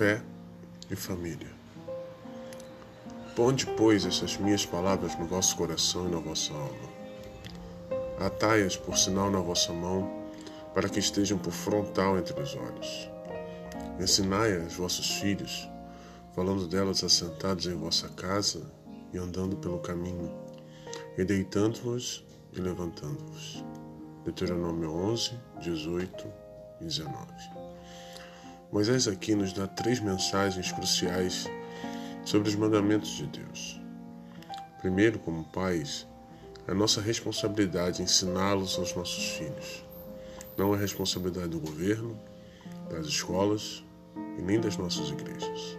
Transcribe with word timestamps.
fé 0.00 0.22
e 0.90 0.96
família. 0.96 1.50
Ponde, 3.36 3.66
pois, 3.66 4.06
essas 4.06 4.38
minhas 4.38 4.64
palavras 4.64 5.14
no 5.18 5.26
vosso 5.26 5.54
coração 5.58 6.08
e 6.08 6.10
na 6.10 6.18
vossa 6.18 6.54
alma. 6.54 6.88
Atai-as 8.18 8.78
por 8.78 8.96
sinal 8.96 9.30
na 9.30 9.40
vossa 9.40 9.74
mão, 9.74 10.10
para 10.72 10.88
que 10.88 10.98
estejam 10.98 11.36
por 11.36 11.52
frontal 11.52 12.16
entre 12.16 12.40
os 12.40 12.54
olhos. 12.54 13.10
Ensinai-as 14.00 14.72
vossos 14.72 15.10
filhos, 15.16 15.68
falando 16.34 16.66
delas 16.66 17.04
assentados 17.04 17.66
em 17.66 17.74
vossa 17.74 18.08
casa 18.08 18.72
e 19.12 19.18
andando 19.18 19.54
pelo 19.58 19.80
caminho, 19.80 20.34
e 21.18 21.24
deitando-vos 21.26 22.24
e 22.54 22.58
levantando-vos. 22.58 23.62
Deuteronômio 24.24 24.94
11, 24.94 25.38
18 25.60 26.26
e 26.80 26.84
19. 26.84 27.59
Moisés 28.72 29.08
aqui 29.08 29.34
nos 29.34 29.52
dá 29.52 29.66
três 29.66 29.98
mensagens 29.98 30.70
cruciais 30.70 31.50
sobre 32.24 32.48
os 32.48 32.54
mandamentos 32.54 33.10
de 33.10 33.26
Deus. 33.26 33.80
Primeiro, 34.80 35.18
como 35.18 35.42
pais, 35.42 36.06
é 36.68 36.72
nossa 36.72 37.00
responsabilidade 37.00 38.00
ensiná-los 38.00 38.78
aos 38.78 38.94
nossos 38.94 39.30
filhos. 39.30 39.84
Não 40.56 40.72
é 40.72 40.78
responsabilidade 40.78 41.48
do 41.48 41.58
governo, 41.58 42.16
das 42.88 43.06
escolas 43.06 43.84
e 44.38 44.42
nem 44.42 44.60
das 44.60 44.76
nossas 44.76 45.08
igrejas. 45.08 45.76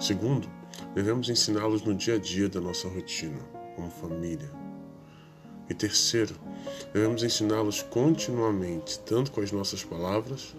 Segundo, 0.00 0.50
devemos 0.92 1.28
ensiná-los 1.28 1.82
no 1.82 1.94
dia 1.94 2.16
a 2.16 2.18
dia 2.18 2.48
da 2.48 2.60
nossa 2.60 2.88
rotina, 2.88 3.38
como 3.76 3.88
família. 3.92 4.50
E 5.68 5.74
terceiro, 5.74 6.34
devemos 6.92 7.22
ensiná-los 7.22 7.80
continuamente, 7.80 8.98
tanto 9.00 9.30
com 9.30 9.40
as 9.40 9.52
nossas 9.52 9.84
palavras, 9.84 10.52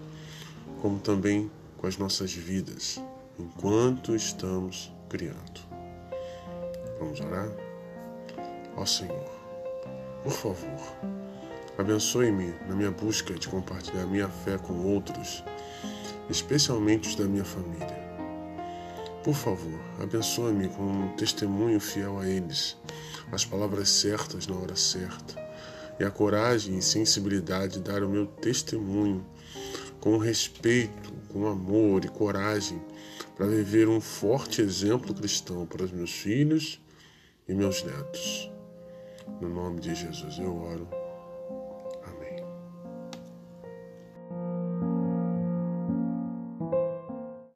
como 0.81 0.99
também 0.99 1.49
com 1.77 1.85
as 1.85 1.97
nossas 1.97 2.33
vidas, 2.33 2.99
enquanto 3.37 4.15
estamos 4.15 4.91
criando. 5.07 5.61
Vamos 6.99 7.19
orar? 7.19 7.49
Ó 8.75 8.85
Senhor, 8.85 9.29
por 10.23 10.31
favor, 10.31 10.95
abençoe-me 11.77 12.53
na 12.67 12.75
minha 12.75 12.91
busca 12.91 13.33
de 13.35 13.47
compartilhar 13.47 14.05
minha 14.07 14.27
fé 14.27 14.57
com 14.57 14.73
outros, 14.85 15.43
especialmente 16.29 17.09
os 17.09 17.15
da 17.15 17.25
minha 17.25 17.45
família. 17.45 18.01
Por 19.23 19.35
favor, 19.35 19.79
abençoe-me 20.01 20.67
com 20.69 20.83
um 20.83 21.15
testemunho 21.15 21.79
fiel 21.79 22.19
a 22.19 22.27
eles, 22.27 22.75
as 23.31 23.45
palavras 23.45 23.89
certas 23.89 24.47
na 24.47 24.55
hora 24.55 24.75
certa, 24.75 25.39
e 25.99 26.03
a 26.03 26.09
coragem 26.09 26.77
e 26.77 26.81
sensibilidade 26.81 27.73
de 27.73 27.81
dar 27.81 28.03
o 28.03 28.09
meu 28.09 28.25
testemunho 28.25 29.23
com 30.01 30.17
respeito, 30.17 31.13
com 31.29 31.47
amor 31.47 32.03
e 32.03 32.09
coragem 32.09 32.81
para 33.37 33.47
viver 33.47 33.87
um 33.87 34.01
forte 34.01 34.61
exemplo 34.61 35.13
cristão 35.13 35.65
para 35.65 35.83
os 35.83 35.91
meus 35.91 36.11
filhos 36.11 36.81
e 37.47 37.53
meus 37.53 37.83
netos. 37.83 38.51
No 39.39 39.47
nome 39.47 39.79
de 39.79 39.95
Jesus 39.95 40.37
eu 40.39 40.53
oro 40.57 41.00